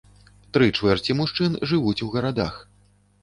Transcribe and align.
Тры 0.55 0.69
чвэрці 0.77 1.15
мужчын 1.19 1.59
жывуць 1.71 2.03
у 2.05 2.09
гарадах. 2.17 2.57